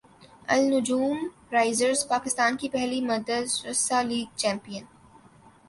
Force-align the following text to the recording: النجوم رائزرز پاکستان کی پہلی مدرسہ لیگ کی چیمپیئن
النجوم 0.49 1.17
رائزرز 1.51 2.07
پاکستان 2.07 2.57
کی 2.57 2.69
پہلی 2.69 3.01
مدرسہ 3.01 4.01
لیگ 4.03 4.25
کی 4.25 4.37
چیمپیئن 4.37 4.83